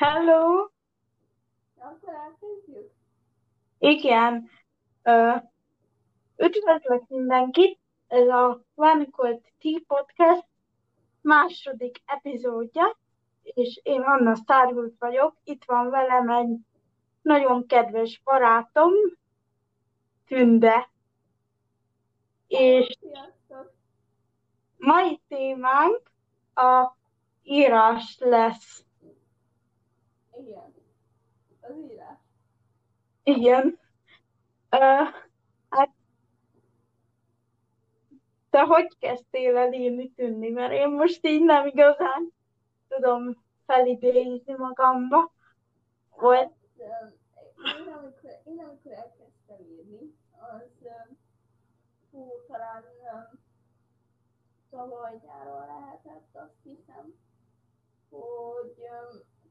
[0.00, 0.68] Hello!
[1.78, 2.90] Akkor elkezdjük?
[3.78, 4.50] Igen.
[5.02, 5.36] Ö,
[6.36, 7.78] üdvözlök mindenkit!
[8.06, 8.64] Ez a
[9.10, 10.46] Cold Tea Podcast
[11.20, 12.98] második epizódja,
[13.42, 15.36] és én Anna Starwood vagyok.
[15.44, 16.58] Itt van velem egy
[17.22, 18.92] nagyon kedves barátom,
[20.26, 20.90] Tünde.
[22.46, 23.72] És Sziasztok!
[24.76, 26.10] mai témánk
[26.54, 26.96] a
[27.42, 28.84] írás lesz.
[30.40, 30.74] Igen.
[31.60, 32.18] Az írás.
[33.22, 33.78] Igen.
[34.70, 35.08] Uh,
[35.68, 35.90] hát
[38.50, 40.48] te hogy kezdtél el írni tűnni?
[40.48, 42.32] Mert én most így nem igazán
[42.88, 45.32] tudom felidézni magamba.
[46.16, 46.50] Vagy...
[46.78, 50.88] Hát, én, amikor, én amikor elkezdtem írni, az
[52.10, 52.84] hú, talán
[54.70, 57.14] tavaly nyáron lehetett, azt hiszem,
[58.08, 58.74] hogy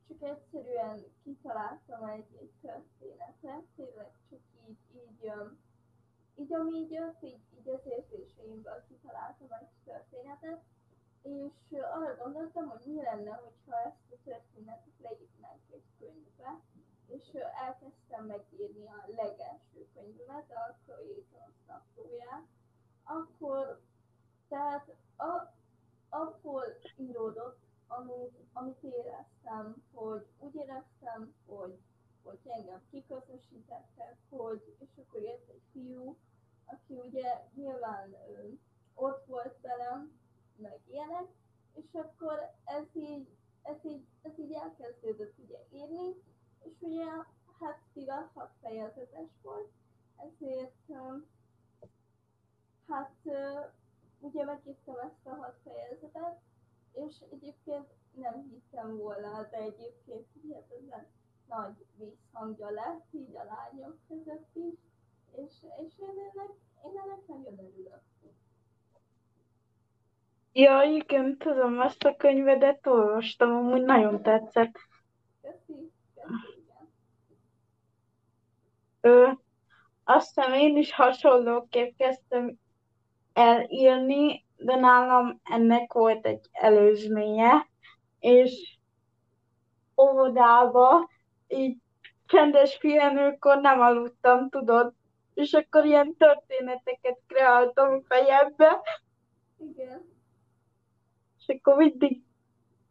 [0.10, 5.32] csak egyszerűen kitaláltam egy, egy történetet, tényleg csak így, így,
[6.36, 10.62] így ami így jött, így, így az érzéseimből kitaláltam egy történetet,
[11.22, 16.62] és arra gondoltam, hogy mi lenne, hogyha ezt a történetet leírnánk egy könyvbe,
[17.08, 17.34] és
[17.68, 22.48] elkezdtem megírni a legelső könyvemet, a Creator naplóját,
[23.04, 23.82] akkor,
[24.48, 24.88] tehát
[25.18, 25.54] a,
[26.10, 26.66] abból
[26.98, 31.80] íródott amit, amit éreztem, hogy úgy éreztem, hogy,
[32.24, 36.18] hogy engem kiközösítettek, hogy, és akkor jött egy fiú,
[36.66, 38.48] aki ugye nyilván ö,
[38.94, 40.20] ott volt velem,
[40.56, 41.28] meg ilyenek,
[41.74, 43.28] és akkor ez így,
[43.62, 46.16] ez így, ez így elkezdődött ugye írni,
[46.64, 47.06] és ugye
[47.60, 49.72] hát mivel hat fejezetes volt,
[50.16, 50.92] ezért
[52.88, 53.16] hát
[54.20, 56.40] ugye megírtam ezt a hat fejezetet,
[57.08, 61.08] és egyébként nem hittem volna, de egyébként hihetetlen
[61.48, 64.80] nagy vízhangja lett így a lányok között is,
[65.36, 65.54] és,
[65.86, 66.52] és én ennek,
[66.86, 68.02] én ennek nagyon örülök.
[70.52, 74.78] Ja, igen, tudom, azt a könyvedet olvastam, amúgy nagyon tetszett.
[75.42, 76.92] Köszi, köszi, igen.
[79.02, 79.32] Ö,
[80.04, 82.60] azt hiszem én is hasonlóképp kezdtem
[83.34, 87.68] elírni, de nálam ennek volt egy előzménye,
[88.20, 88.78] és
[90.02, 91.10] óvodába
[91.48, 91.78] így
[92.26, 94.94] csendes pihenőkor nem aludtam, tudod,
[95.34, 98.82] és akkor ilyen történeteket kreáltam fejembe.
[99.58, 100.18] Igen.
[101.40, 102.22] És akkor mindig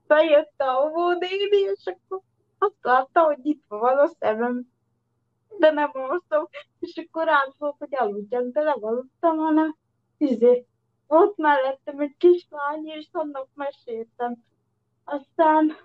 [0.07, 2.21] bejött a óvónéni, és akkor
[2.59, 4.67] azt látta, hogy itt van a szemem.
[5.59, 6.49] De nem aludtam,
[6.79, 9.77] és akkor rám volt, hogy aludjam, de nem aludtam, hanem
[10.17, 10.67] izé,
[11.09, 14.45] volt mellettem egy kislány, és annak meséltem.
[15.05, 15.77] Aztán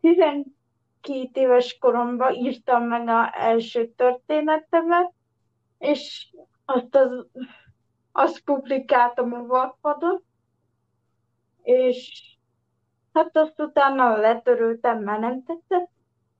[0.00, 0.50] 12
[1.32, 5.12] éves koromban írtam meg az első történetemet,
[5.78, 7.26] és azt, az,
[8.12, 10.24] azt publikáltam a Wattpadon,
[11.62, 12.22] és
[13.12, 15.90] hát azt utána letöröltem, mert nem tetszett,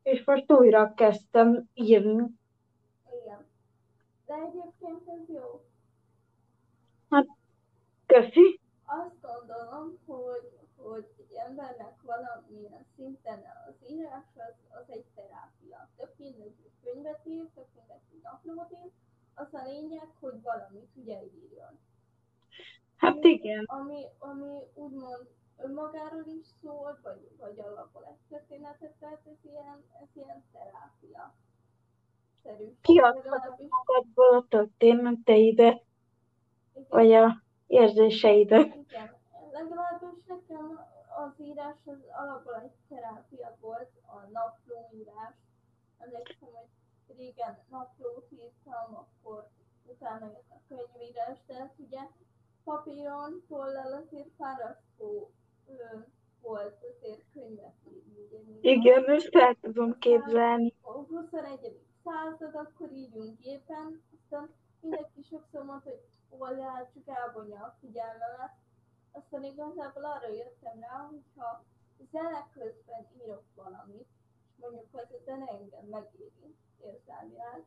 [0.03, 2.27] és most újra kezdtem írni.
[3.23, 3.47] Igen.
[4.27, 5.64] De egyébként ez jó.
[7.15, 7.27] Hát,
[8.07, 8.61] köszi.
[8.85, 15.89] Azt gondolom, hogy, hogy egy embernek valamilyen szinten az írás az, az egy terápia.
[15.97, 18.91] Tök mindegy, hogy könyvet ír, tök mindegy, hogy naplót ír,
[19.35, 21.79] az a lényeg, hogy valamit ugye írjon.
[22.97, 23.65] Hát ami, igen.
[23.65, 30.09] Ami, ami úgymond önmagáról is szól, vagy, vagy alapból egy történetet, tehát ez ilyen, ez
[30.15, 31.35] ilyen terápia.
[32.83, 35.83] Kiadhatod magadból a történeteidet,
[36.89, 38.67] vagy a érzéseidet.
[38.67, 39.17] Igen,
[39.53, 40.81] legalábbis nekem
[41.17, 45.35] az írás az alapból egy terápia volt, a naplóírás.
[45.99, 49.49] Emlékszem, hogy régen naplót írtam, akkor
[49.87, 52.01] utána jött a könyvírás, de hát ugye
[52.65, 55.31] papíron, tollal azért fárasztó
[56.43, 57.75] volt azért könyvet
[58.31, 58.59] írni.
[58.61, 60.75] Igen, ezt el tudom képzelni.
[60.81, 61.81] A 21.
[62.05, 64.51] század, akkor írjunk gépen, aztán
[64.81, 66.01] mindenki sokszor mondta, hogy
[66.39, 68.55] oldal csak elvonja a figyelmemet.
[69.13, 71.65] Aztán igazából arra jöttem rá, hogyha
[72.11, 74.09] zene közben írok valamit,
[74.47, 77.65] és mondjuk, hogy a zene engem megéri érzelmileg,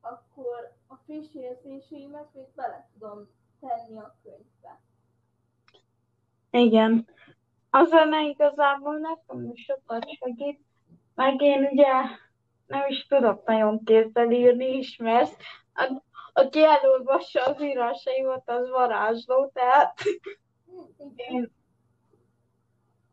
[0.00, 3.28] akkor a friss érzéseimet még bele tudom
[3.60, 4.80] tenni a könyvbe.
[6.50, 7.06] Igen.
[7.70, 10.60] A zene igazából nekem is sokat segít,
[11.14, 11.92] meg én ugye
[12.66, 14.80] nem is tudok nagyon kézzel írni.
[15.72, 20.00] Hát aki elolvassa az írásaimat, az varázsló, tehát
[21.16, 21.52] én,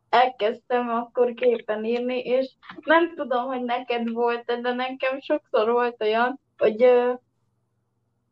[0.08, 6.40] elkezdtem akkor képen írni, és nem tudom, hogy neked volt de nekem sokszor volt olyan,
[6.58, 7.12] hogy ö,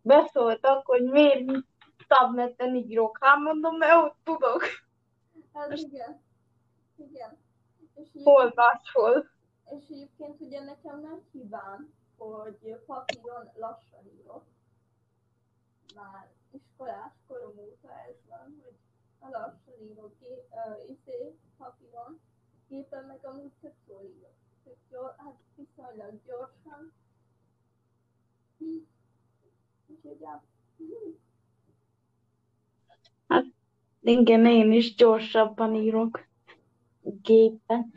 [0.02, 1.50] beszóltak, hogy miért
[2.06, 3.19] tableten írok.
[3.20, 4.62] Hát mondom, mert ott tudok.
[5.55, 6.23] Hát igen.
[6.96, 7.38] Igen.
[7.94, 9.31] És Hol máshol.
[9.79, 14.44] És egyébként ugye nekem nem hibám, hogy papíron lassan írok.
[15.99, 18.77] Már iskolás korom óta ez van, hogy
[19.31, 22.21] lassan írok uh, izé, papíron,
[22.69, 24.35] gépen meg amúgy tök jól írok.
[24.65, 26.93] Tök jól, hát viszonylag gyorsan.
[29.87, 30.43] Úgyhogy ja.
[33.29, 33.44] Hát
[34.01, 36.27] igen, én is gyorsabban írok
[37.23, 37.93] gépen,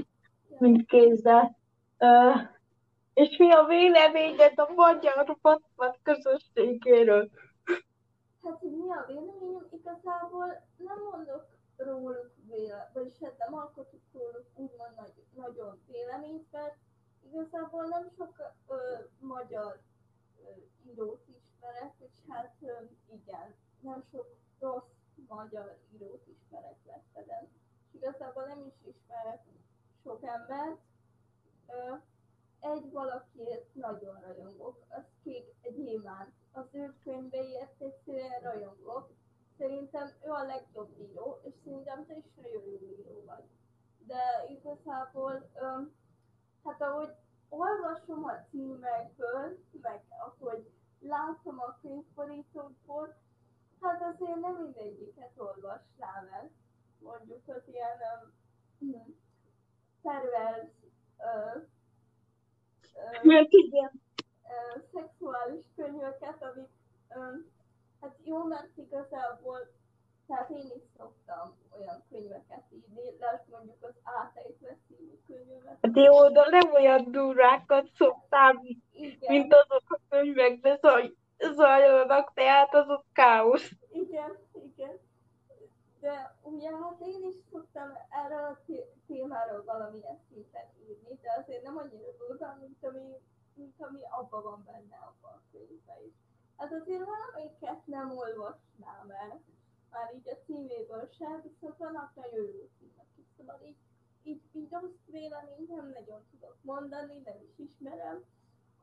[0.58, 1.58] mint kézzel.
[2.00, 2.42] Uh,
[3.14, 7.30] és mi a véleményed a magyar vatvat közösségéről?
[8.44, 10.46] Hát, hogy mi a véleményem, igazából
[10.78, 16.76] nem mondok róluk véle, vagyis hát nem alkotok róluk úgymond nagy, nagyon véleményt, mert
[17.32, 18.76] igazából nem sok ö,
[19.20, 19.82] magyar
[20.44, 20.50] ö,
[20.90, 22.72] írót ismerek, és hát ö,
[23.14, 24.94] igen, nem sok rossz
[25.28, 27.50] magyar írót ismerek Veszteden.
[27.88, 29.44] És igazából nem is ismerek
[30.04, 30.80] sok embert.
[31.68, 31.96] Ö,
[32.60, 35.46] egy valakiért nagyon rajongok, az Kék
[35.76, 36.41] Gyémánt.
[36.52, 39.10] Az ő könyveiért egyszerűen rajongok.
[39.58, 43.44] Szerintem ő a legjobb író, és szerintem te is nagyon jó író vagy.
[44.08, 45.94] De igazából, öm,
[46.64, 47.14] hát ahogy
[47.50, 53.16] olvasom a címekből, meg ahogy látom a könyvborítókból,
[53.82, 56.50] hát azért nem mindegyiket olvasnám el.
[57.00, 57.98] Mondjuk az ilyen
[58.80, 59.16] um,
[60.02, 60.72] pervers
[61.18, 61.64] uh,
[63.24, 64.01] Mert igen.
[64.94, 66.70] Szexuális könyveket, amik
[68.02, 69.72] hát jó, mert igazából
[70.28, 75.78] tehát én is szoktam olyan könyveket írni, lesz mondjuk az átejtve című könyvemet.
[75.82, 78.60] Hát jó, de nem olyan durákat szoktam,
[78.92, 83.70] Igen, mint azok a könyvek, de zaj, zajlanak, tehát az ott káosz.
[83.92, 85.00] igen, igen.
[86.00, 91.64] De ugye hát én is szoktam erről a té- témáról valamilyen szinten írni, de azért
[91.64, 93.20] nem annyira durván, mint ami,
[93.62, 96.14] mint ami abban van benne abban a könyvben is.
[96.58, 99.42] Hát azért valamelyiket nem olvasnám el,
[99.92, 103.78] már így a címéből sem, viszont vannak nagyon jó címek is, szóval így,
[104.24, 108.24] így, így rossz véleményt nem nagyon tudok mondani, nem is ismerem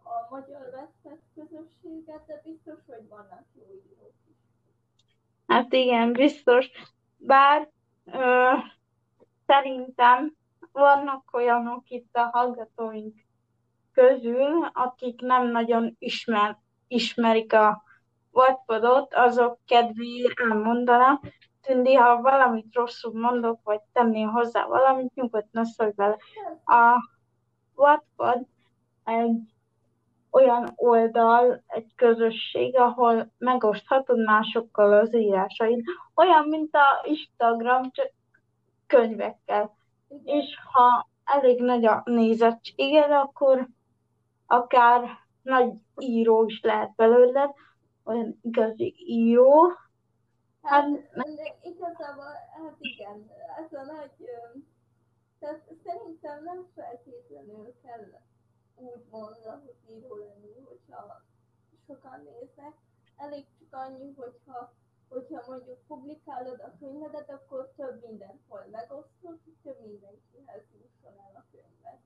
[0.02, 4.36] a magyar vesztett közösséget, de biztos, hogy vannak jó írók is.
[5.46, 6.70] Hát igen, biztos.
[7.16, 7.70] Bár
[8.04, 8.52] ö,
[9.46, 10.36] szerintem
[10.72, 13.26] vannak olyanok itt a hallgatóink
[13.98, 16.58] közül, akik nem nagyon ismer,
[16.88, 17.82] ismerik a
[18.32, 21.20] Wattpadot, azok kedvéért elmondanám.
[21.62, 26.16] Tündi, ha valamit rosszul mondok, vagy tennél hozzá valamit, nyugodtan szólj bele.
[26.64, 26.96] A
[27.74, 28.46] Wattpad
[29.04, 29.40] egy
[30.30, 35.84] olyan oldal, egy közösség, ahol megoszthatod másokkal az írásaid.
[36.14, 38.12] Olyan, mint a Instagram, csak
[38.86, 39.76] könyvekkel.
[40.24, 43.68] És ha elég nagy a nézettséged, akkor
[44.48, 45.08] akár
[45.42, 47.50] nagy író is lehet belőled,
[48.04, 49.72] olyan igazi író.
[50.62, 50.84] Hát,
[51.14, 51.26] Hát,
[51.62, 54.10] igazából, hát igen, ez a nagy,
[55.38, 58.20] tehát szerintem nem feltétlenül kell
[58.74, 61.22] úgy mondani, hogy író lenni, hogyha
[61.86, 62.74] sokan néznek.
[63.16, 64.72] Elég csak annyi, hogyha,
[65.08, 71.44] hogyha mondjuk publikálod a könyvedet, akkor több mindenhol megosztod, hogy több mindenkihez jusson el a
[71.50, 71.98] könyved.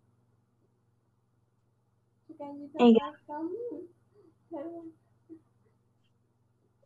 [2.77, 3.21] Igen.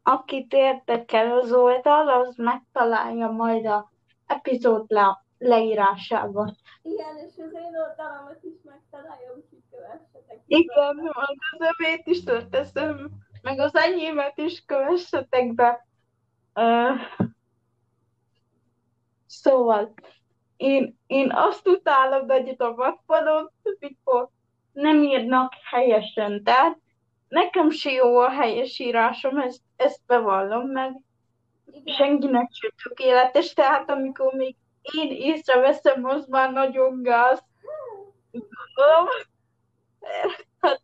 [0.03, 3.91] akit érdekel az oldal, az megtalálja majd a
[4.27, 6.57] epizód le- leírásában.
[6.83, 10.43] Igen, és az én oldalamat is megtalálja, úgyhogy kövessetek.
[10.47, 13.11] Igen, majd az övét is teszem,
[13.43, 15.87] meg az enyémet is kövessetek be.
[16.55, 16.91] Ö,
[19.27, 19.95] szóval,
[20.57, 24.31] én, én azt utálom egyet a vakpadon, mikor
[24.77, 26.79] nem írnak helyesen, tehát
[27.29, 31.01] nekem se jó a helyes írásom, ezt, ezt bevallom meg.
[31.71, 31.95] Igen.
[31.95, 37.43] Senkinek sem tökéletes, tehát amikor még én észreveszem, az már nagyon gáz.
[38.31, 39.07] Gondolom.
[40.61, 40.83] Hát,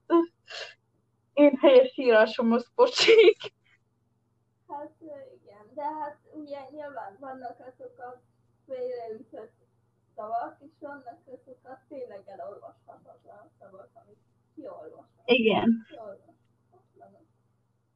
[1.32, 3.36] én helyes írásom az pocsik.
[4.68, 8.22] Hát igen, de hát ugye nyilván vannak azok a
[8.66, 9.61] félreütött
[10.14, 14.18] szavak, és vannak köztük a tényleg elolvashatatlan szavak, amit
[14.54, 15.24] kiolvashatatlan.
[15.24, 15.86] Igen.
[15.88, 17.26] Kiolvashatatlan.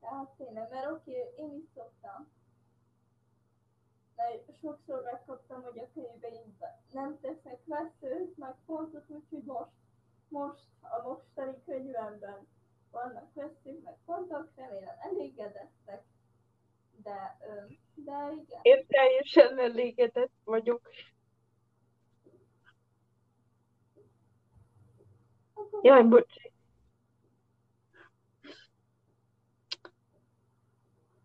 [0.00, 2.34] Tehát tényleg, mert oké, okay, én is szoktam
[4.16, 9.70] mert sokszor megkaptam, hogy a könyveimben nem tesznek veszőt, meg pontot, úgyhogy most,
[10.28, 12.46] most a mostani könyvemben
[12.90, 16.02] vannak veszők, meg pontok, remélem elégedettek,
[17.02, 17.38] de,
[17.94, 18.60] de igen.
[18.62, 20.88] Én teljesen elégedett vagyok,
[25.82, 26.34] Jaj, bocs.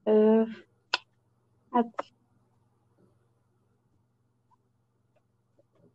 [0.03, 0.43] Ö,
[1.71, 1.87] hát...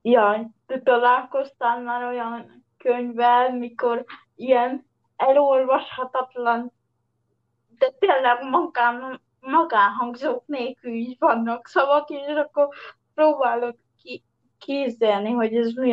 [0.03, 4.87] Jaj, te találkoztál már olyan könyvvel, mikor ilyen
[5.17, 6.73] elolvashatatlan,
[7.79, 12.69] de tényleg magán, magánhangzók nélkül is vannak szavak, és akkor
[13.15, 14.25] próbálok ki,
[14.59, 15.93] kézelni, hogy ez mi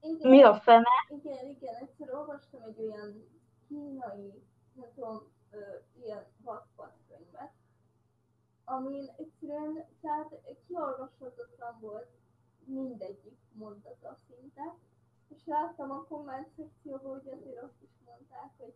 [0.00, 0.88] Igen, mi a fene.
[1.08, 3.28] igen, igen, egyszer olvastam egy olyan
[3.68, 5.58] kínai, nem tudom, ö,
[6.02, 7.52] ilyen vakvatkönyvet,
[8.64, 12.08] amin egyszerűen, tehát kiolvashatatlan volt
[12.64, 14.74] mindegyik mondata szinte,
[15.28, 18.74] és láttam a komment szekcióban, hogy azért azt is mondták, hogy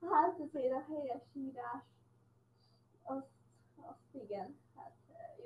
[0.00, 1.84] hát azért a helyes írás,
[3.02, 3.22] az,
[3.76, 4.94] azt igen, hát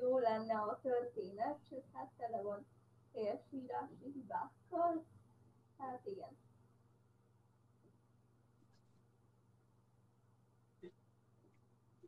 [0.00, 2.66] jó lenne a történet, sőt, hát tele van
[3.14, 5.04] helyes írási hibákkal,
[5.78, 6.36] hát igen.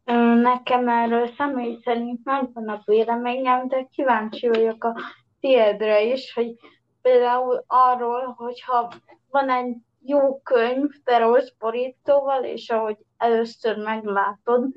[0.05, 4.95] Nekem erről személy szerint megvan a véleményem, de kíváncsi vagyok a
[5.41, 6.59] tiédre is, hogy
[7.03, 8.93] például arról, hogyha
[9.31, 14.75] van egy jó könyv, de rossz borítóval, és ahogy először meglátod,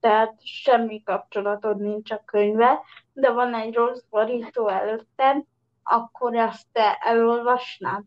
[0.00, 2.80] tehát semmi kapcsolatod nincs a könyvvel,
[3.12, 5.44] de van egy rossz borító előtted,
[5.82, 8.04] akkor azt te elolvasnád.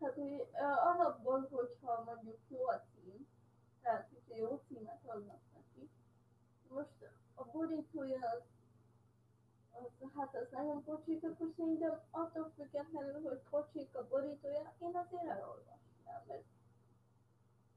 [0.00, 0.14] Hát,
[0.94, 3.28] alapból, hogyha mondjuk jó a cím,
[3.82, 5.41] tehát, hogyha jó címet adnak
[7.42, 8.42] a borítója az,
[10.16, 16.22] hát az nagyon pocsik, akkor szerintem attól függetlenül, hogy pocsik a borítója, én azért elolvasnám,
[16.26, 16.44] mert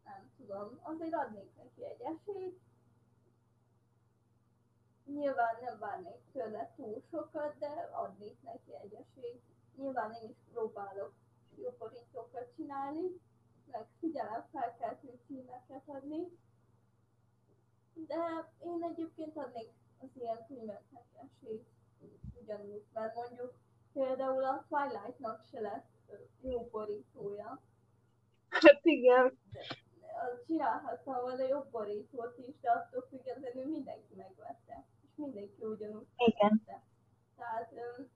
[0.06, 2.60] nem tudom, azért adnék neki egy esélyt,
[5.06, 9.42] Nyilván nem várnék tőle túl sokat, de adnék neki egy esélyt.
[9.76, 11.14] Nyilván én is próbálok
[11.56, 13.22] jó borítókat csinálni,
[13.72, 16.38] meg figyelemfelkeltő címeket adni.
[17.96, 21.68] De én egyébként adnék az ilyen könyveknek esélyt
[22.42, 23.54] ugyanúgy, mert mondjuk
[23.94, 25.88] például a Twilight-nak se lett
[26.42, 27.62] jó borítója.
[28.50, 29.38] Hát igen.
[30.46, 34.86] Csinálhattam volna jobb borítót is, de attól függetlenül mindenki megvette.
[35.04, 36.62] És mindenki ugyanúgy Igen.
[36.66, 36.84] vette.
[37.36, 38.10] Tehát öm,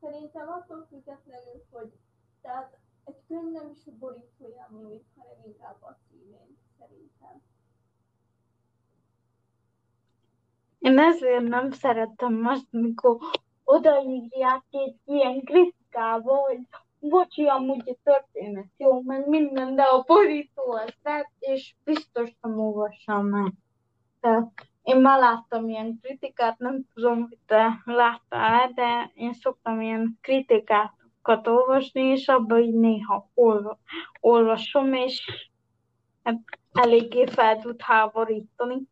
[0.00, 1.92] szerintem attól függetlenül, hogy
[2.40, 7.42] tehát egy könyv nem is a borítója múlik, hanem inkább a címén, szerintem.
[10.84, 13.16] Én ezért nem szeretem azt, mikor
[13.64, 16.58] odaírják egy ilyen kritikába, hogy
[17.00, 22.58] bocsi, amúgy a történet jó, meg minden, de a borító az lett, és biztos nem
[22.60, 23.52] olvassam meg.
[24.20, 30.18] Tehát én már láttam ilyen kritikát, nem tudom, hogy te láttál de én szoktam ilyen
[30.20, 33.78] kritikákat olvasni, és abban így néha olva,
[34.20, 35.48] olvasom, és
[36.22, 36.40] hát
[36.72, 38.88] eléggé fel tud háborítani.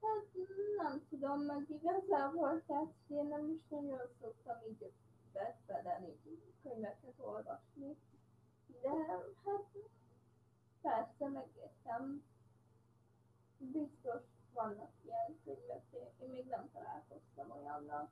[0.00, 0.24] Hát
[0.82, 4.92] nem tudom, meg igazából, tehát én nem is nagyon szoktam így
[5.32, 6.20] beszélni,
[6.62, 7.96] könyveket olvasni.
[8.82, 8.88] De
[9.44, 9.68] hát
[10.82, 12.24] persze megértem.
[13.58, 14.22] Biztos
[14.52, 15.82] vannak ilyen könyvek,
[16.20, 18.10] én még nem találkoztam olyannal.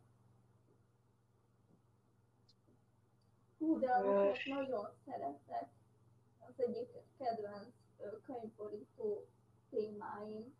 [3.58, 5.68] Hú, de amiket nagyon szeretek,
[6.38, 7.74] az egyik kedvenc
[8.26, 9.26] könyvborító
[9.70, 10.54] témáim,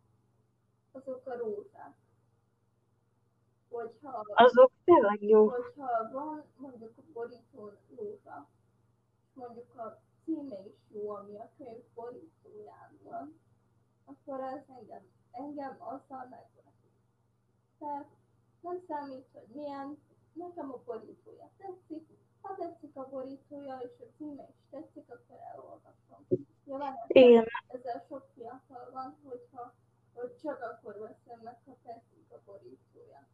[0.91, 1.70] azok a rózsák.
[3.91, 5.49] Hogyha, Azok tényleg jó.
[5.49, 8.47] hogyha van mondjuk a borítón rózsa,
[9.23, 13.39] és mondjuk a címe is jó, ami a könyv borítóján van,
[14.05, 16.73] akkor ez engem, engem azzal megvet.
[17.79, 18.07] Tehát
[18.61, 19.97] nem számít, hogy milyen,
[20.33, 22.07] nekem a borítója tetszik,
[22.41, 26.27] ha tetszik a borítója, és a címe is tetszik, akkor elolvasom.
[26.65, 27.45] Nyilván Igen.
[27.67, 29.73] ezzel sok fiatal van, hogyha
[30.13, 33.27] hogy csak akkor veszem meg, ha tetszik a borítója.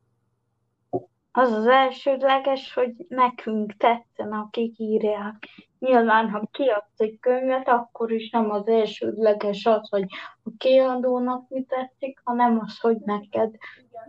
[1.38, 5.36] Az az elsődleges, hogy nekünk tetszen, akik írják.
[5.79, 10.06] Nyilván, ha kiadsz egy könyvet, akkor is nem az elsődleges az, hogy
[10.44, 13.56] a kiadónak mi tetszik, hanem az, hogy neked.
[13.77, 14.06] Igen.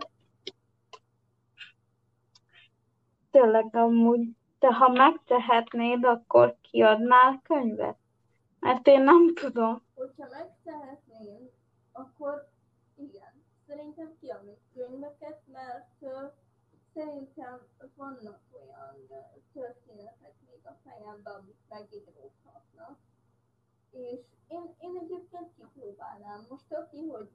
[3.31, 4.27] Tényleg amúgy,
[4.59, 7.97] te ha megtehetnéd, akkor kiadnál könyvet?
[8.59, 9.83] Mert én nem tudom.
[9.95, 11.49] Hogyha megtehetném,
[11.91, 12.49] akkor
[12.95, 13.43] igen.
[13.67, 15.87] Szerintem kiadnék könyveket, mert
[16.93, 18.95] szerintem vannak olyan
[19.53, 22.97] történetek még a fejemben, amik megíródhatnak.
[23.91, 26.45] És én, én egyébként kipróbálnám.
[26.49, 27.29] Most aki, hogy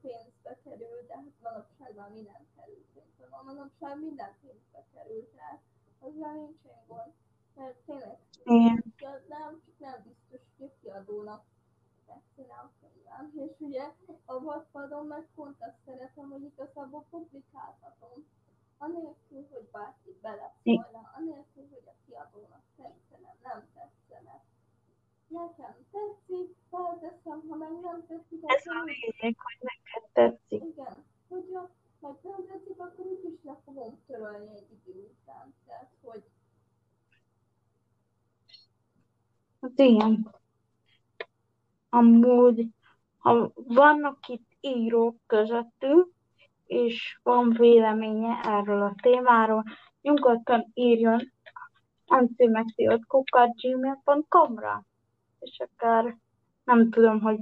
[0.00, 3.26] pénzbe kerül, de hát manapság már minden kerül pénzbe.
[3.30, 5.60] Van manapság minden pénzbe kerül, tehát
[5.98, 7.12] azzal nincsen gond.
[7.54, 11.44] Mert tényleg nem, csak nem biztos, hogy a kiadónak
[12.06, 13.32] tetszene a könyvem.
[13.48, 13.92] És ugye
[14.24, 18.26] a vadpadon meg pont azt szeretem, hogy igazából publikálhatom.
[18.78, 24.42] Anélkül, hogy bárki beleszólna, anélkül, hogy a kiadónak tetszene, nem tetszene.
[25.28, 30.62] Nekem tetszik, felteszem, ha meg nem tetszik, Ez a lényeg, hogy neked tetszik.
[30.62, 35.54] igen, hogyha meg nem tetszik, akkor úgyis le fogom törölni egy idő után.
[35.66, 36.22] Tehát, hogy
[39.60, 40.34] Hát igen.
[41.88, 42.66] Amúgy,
[43.18, 46.12] ha vannak itt írók közöttük,
[46.66, 49.64] és van véleménye erről a témáról,
[50.00, 51.32] nyugodtan írjon
[52.06, 54.84] antimexiotkukat.gmail.com-ra,
[55.38, 56.16] és akár
[56.64, 57.38] nem tudom, hogy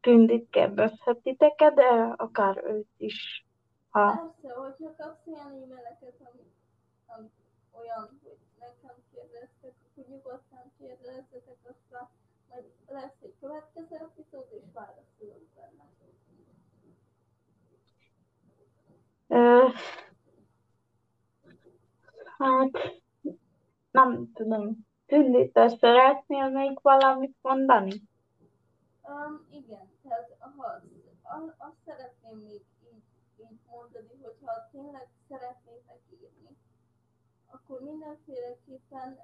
[0.00, 3.46] Tündit kérdezhetiteket, de akár őt is,
[3.90, 6.52] ha persze, hogyha kapsz olyan e-maileket, ami,
[7.06, 7.30] ami
[7.70, 12.08] olyan, hogy nekem kérdeztek, akkor nyugodtan kérdezzetek, aztán
[12.48, 15.84] majd lesz egy következő epizód, és válaszolok benne.
[16.00, 16.04] Ö,
[22.38, 22.70] hát
[23.90, 24.88] nem tudom.
[25.06, 28.02] Tündi, te szeretnél még valamit mondani?
[29.02, 30.80] Um, igen, tehát ha,
[31.56, 33.02] azt szeretném még így,
[33.40, 36.56] így mondani, hogyha tényleg szeretnétek írni,
[37.46, 39.18] akkor mindenféleképpen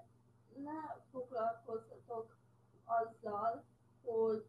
[0.65, 2.37] ne foglalkozzatok
[2.85, 3.65] azzal,
[4.05, 4.47] hogy,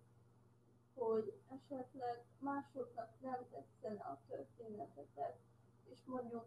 [0.98, 5.38] hogy esetleg másoknak nem tetszene a történetetek,
[5.92, 6.46] és mondjuk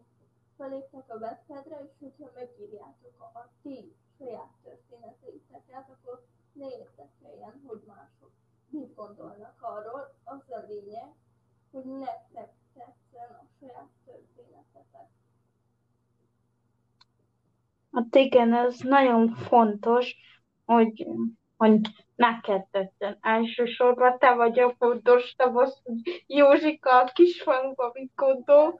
[0.57, 7.83] feléptek a webpedre, és hogyha megírjátok a, a ti saját történeteiteket, akkor ne érdekeljen, hogy
[7.87, 8.31] mások
[8.69, 10.15] mit gondolnak arról.
[10.25, 11.15] Az a lényeg,
[11.71, 15.09] hogy nektek tetszen a saját történetetek.
[17.93, 20.17] Hát igen, ez nagyon fontos,
[20.65, 21.07] hogy,
[21.57, 21.81] hogy
[22.21, 23.19] neked tetszen.
[23.21, 28.79] Elsősorban te vagy a fontos, te vagy, hogy Józsika a kisfaluba mit gondol.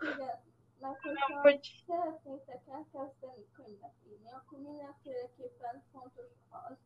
[0.79, 6.77] Hogyha hogy- szeretnétek elkezdeni könyvet írni, akkor mindenféleképpen fontos az,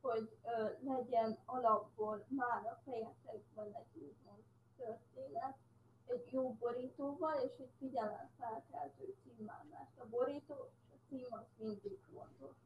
[0.00, 4.42] hogy ö, legyen alapból már a fejetekben egy úgymond
[4.76, 5.56] történet,
[6.06, 11.98] egy jó borítóval és egy figyelemfelkeltő címmel, mert a borító és a cím az mindig
[12.12, 12.56] fontos.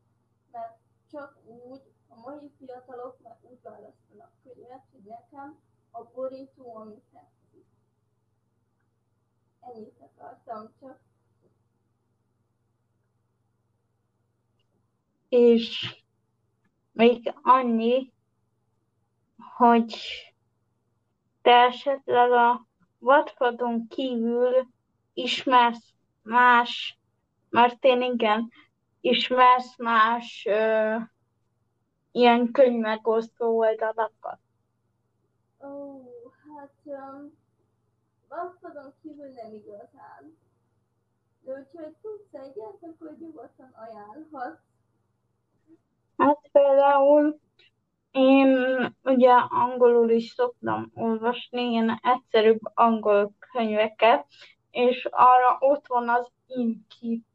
[0.50, 0.76] Mert
[1.10, 5.58] csak úgy a mai fiatalok meg úgy választanak könyvet, hogy nekem
[5.90, 7.66] a borító, ami tetszik.
[9.60, 11.00] Ennyit akartam csak.
[15.32, 15.96] És
[16.92, 18.12] még annyi,
[19.56, 19.96] hogy
[21.42, 22.66] te esetleg a
[22.98, 24.66] vadpadon kívül
[25.12, 25.92] ismersz
[26.22, 26.98] más,
[27.50, 28.50] mert én igen,
[29.00, 30.96] ismersz más ö,
[32.10, 34.38] ilyen könyvmegosztó oldalakat.
[35.60, 36.02] Ó,
[36.56, 37.38] hát um,
[38.28, 40.38] Wattpadon kívül nem igazán.
[41.40, 44.71] De hogyha tudsz egyet, akkor nyugodtan ajánlhatsz.
[46.22, 47.40] Hát például
[48.10, 48.56] én
[49.02, 54.26] ugye angolul is szoktam olvasni, ilyen egyszerűbb angol könyveket,
[54.70, 57.26] és arra ott van az Inkit.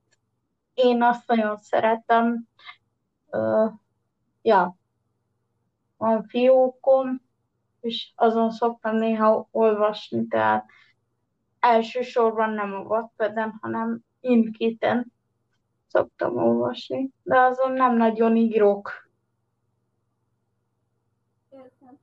[0.74, 2.48] Én azt nagyon szeretem.
[3.30, 3.66] Ö,
[4.42, 4.78] ja,
[5.98, 7.22] van fiókom,
[7.82, 10.66] és azon szoktam néha olvasni, tehát
[11.60, 15.14] elsősorban nem a Wattpadden, hanem Inkiten
[15.88, 19.10] szoktam olvasni, de azon nem nagyon írok.
[21.50, 22.00] Értem.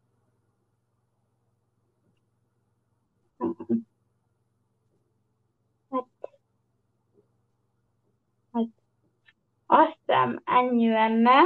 [9.67, 11.41] Azt hiszem ennyi lenne.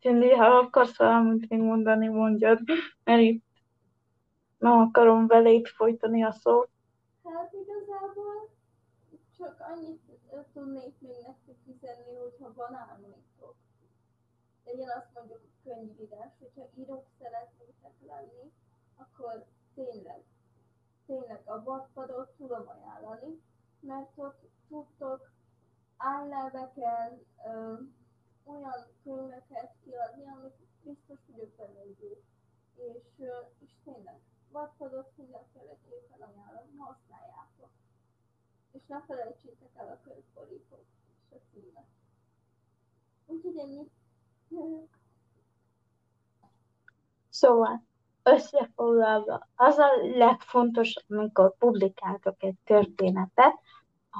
[0.00, 2.60] Cindy, ha akarsz valamit még mondani, mondjad,
[3.04, 3.44] mert itt
[4.58, 6.68] nem akarom beléd folytani a szót.
[7.24, 8.50] Hát igazából
[9.36, 10.11] csak annyit
[10.52, 13.54] tudnék még nektek üzenni, hogyha van álmaitok.
[14.64, 18.52] Legyen azt mondjuk könyvírás, hogyha írók szeretnétek lenni,
[18.96, 20.24] akkor tényleg,
[21.06, 23.42] tényleg a vadpadot tudom ajánlani,
[23.80, 25.32] mert ott tudtok
[25.96, 27.74] állelveken ö,
[28.44, 31.82] olyan könyveket kiadni, amik biztos vagyok benne.
[32.76, 37.70] És, ö, és tényleg, vadpadot mindenféleképpen ajánlom, használjátok.
[38.72, 40.84] És ne felejtsétek el a könyvborítót
[41.30, 41.86] és a címet.
[43.26, 43.90] Úgyhogy ennyi.
[47.28, 47.82] Szóval,
[48.22, 53.54] összefoglalva, az a legfontosabb, amikor publikáltok egy történetet,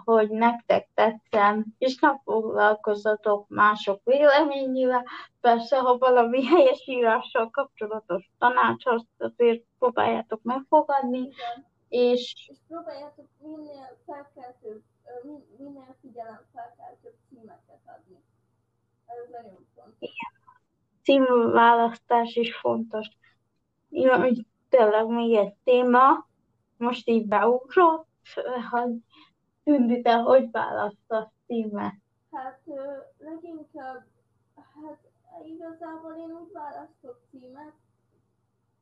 [0.04, 5.04] hogy nektek tetszen, és ne foglalkozzatok mások véleményével.
[5.40, 11.70] Persze, ha valami helyes írással kapcsolatos tanács, azt azért próbáljátok megfogadni, Igen.
[11.92, 14.82] És És próbáljátok minél felkeltőbb,
[15.58, 18.22] minél figyelem felkeltőbb címeket adni.
[19.06, 20.10] Ez nagyon fontos.
[21.02, 23.08] címválasztás is fontos.
[23.88, 26.28] Ja, hogy tényleg még egy téma,
[26.76, 28.08] most így beugrott,
[28.70, 28.94] hogy
[29.64, 31.94] Tündi, te hogy választasz címet?
[32.30, 32.60] Hát
[33.18, 34.06] leginkább,
[34.54, 34.98] hát
[35.44, 37.74] igazából én úgy választok címet,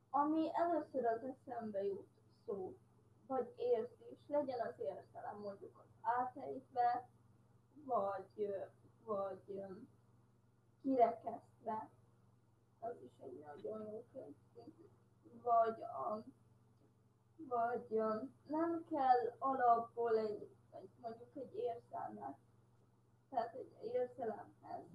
[0.09, 2.07] ami először az eszembe jut
[2.45, 2.75] szó,
[3.31, 7.09] vagy érzés, legyen az értelem mondjuk az átejtve,
[7.85, 8.55] vagy,
[9.05, 9.63] vagy
[10.81, 11.89] kirekesztve,
[12.79, 14.33] az is egy nagyon jó könyv.
[15.43, 15.83] Vagy,
[17.37, 18.01] vagy
[18.47, 20.49] nem kell alapból egy
[21.01, 22.37] mondjuk egy érzelmet,
[23.29, 24.85] tehát egy érzelemhez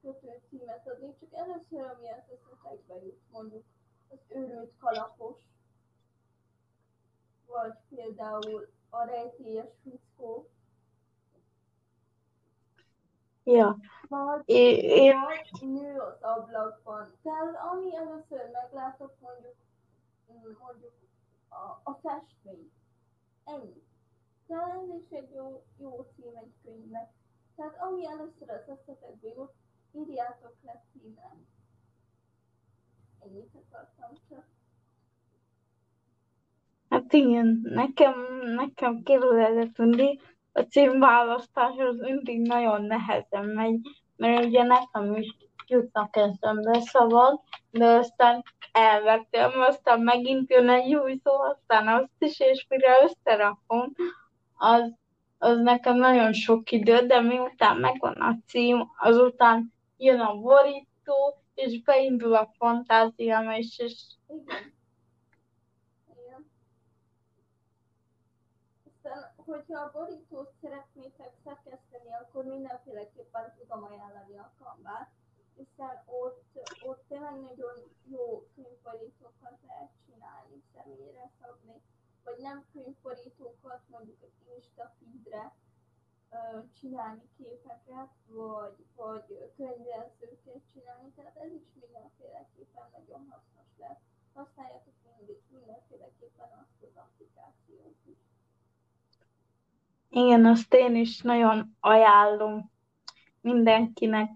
[0.00, 3.64] kötő címet adni, csak először, ami az eszetekbe jut, mondjuk
[4.08, 5.36] az őrült kalapos,
[7.52, 10.50] vagy például a rejtélyes fickó,
[13.44, 13.76] Ja,
[14.08, 15.14] vagy, én, én
[15.60, 17.16] nő az ablakban.
[17.22, 19.54] Tehát ami először meglátok, mondjuk,
[20.32, 20.92] mm, mondjuk
[21.48, 22.72] a, a festmény.
[23.44, 23.82] Ennyi.
[24.46, 27.10] Tehát ez is egy jó, jó cím egy könyvnek.
[27.56, 29.52] Tehát ami először az eszetekbe jut,
[29.92, 31.36] írjátok le címre.
[33.20, 34.46] Ennyit akartam csak.
[37.12, 38.14] Igen, nekem,
[38.56, 40.20] nekem kérdezett mindig,
[40.52, 43.80] a címválasztás az mindig nagyon nehezen megy,
[44.16, 51.20] mert ugye nekem is jutnak eszembe szavak, de aztán elvettem, aztán megint jön egy új
[51.24, 53.92] szó, aztán azt is, és mire összerakom,
[54.54, 54.92] az,
[55.38, 61.82] az nekem nagyon sok idő, de miután megvan a cím, azután jön a borító, és
[61.82, 63.94] beindul a fantáziám, és, és
[64.28, 64.72] Igen.
[66.24, 66.50] Igen.
[68.84, 75.10] Aztán, hogyha a borítót szeretnétek szerkeszteni, akkor mindenféleképpen tudom ajánlani a Canvát,
[75.56, 76.44] hiszen ott,
[76.84, 81.82] ott tényleg nagyon jó könyvborítókat lehet csinálni, személyre szabni,
[82.24, 85.54] vagy nem könyvborítókat, mondjuk egy Insta feedre
[86.80, 94.00] csinálni képeket, vagy, vagy könyvelzőket csinálni, tehát ez is mindenféleképpen nagyon hasznos lehet.
[94.34, 98.31] Használjátok mindig, mindenféleképpen azt az applikációt is.
[100.14, 102.70] Igen, azt én is nagyon ajánlom
[103.40, 104.30] mindenkinek.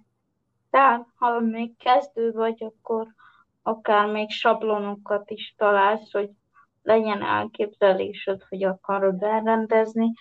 [0.71, 3.15] Tehát, ha még kezdő vagy, akkor
[3.63, 6.31] akár még sablonokat is találsz, hogy
[6.83, 10.13] legyen elképzelésed, hogy akarod elrendezni.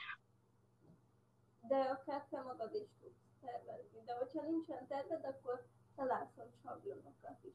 [1.61, 3.99] De akár te magad is tudsz tervezni.
[4.05, 5.65] De hogyha nincsen terved, akkor
[5.95, 7.53] találsz sablonokat is.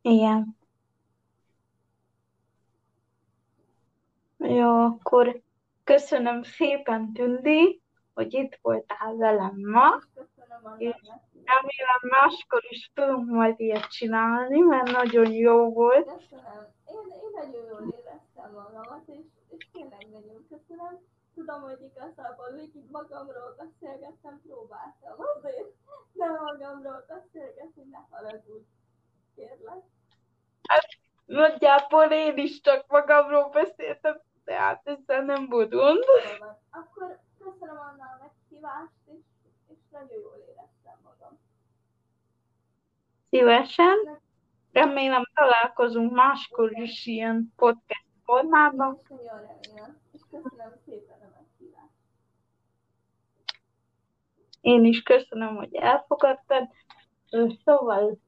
[0.00, 0.56] Igen.
[4.38, 5.46] Jó, akkor
[5.92, 7.82] köszönöm szépen, Tündi,
[8.14, 10.00] hogy itt voltál velem ma.
[10.76, 10.96] És.
[11.44, 16.06] Remélem máskor is tudunk majd ilyet csinálni, mert nagyon jó volt.
[16.06, 16.66] Köszönöm.
[16.86, 20.98] Én, én nagyon jól éreztem magamat, és, és tényleg nagyon köszönöm.
[21.34, 25.72] Tudom, hogy igazából végig magamról beszélgettem, próbáltam azért,
[26.12, 28.66] de magamról beszélgetni, ne haragudj.
[29.34, 29.82] Kérlek.
[31.24, 36.04] Nagyjából én is csak magamról beszéltem, tehát ezzel nem volt gond.
[36.70, 39.24] Akkor köszönöm annál a meghívást, és,
[39.68, 41.38] és nagyon jól éreztem magam.
[43.30, 44.20] Szívesen.
[44.72, 49.00] Remélem találkozunk máskor is ilyen podcast formában.
[49.08, 51.94] Nagyon remélem, és köszönöm szépen a meghívást.
[54.60, 56.68] Én is köszönöm, hogy elfogadtad.
[57.64, 58.18] Szóval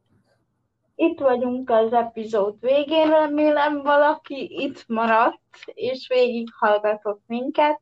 [1.00, 7.80] itt vagyunk az epizód végén, remélem valaki itt maradt, és végighallgatott minket.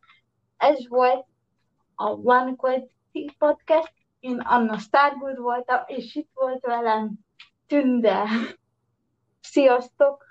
[0.57, 1.26] Ez volt
[1.94, 3.92] a One Quality Podcast.
[4.20, 7.12] Én Anna Stargood voltam, és itt volt velem
[7.66, 8.24] Tünde.
[9.40, 10.27] Sziasztok!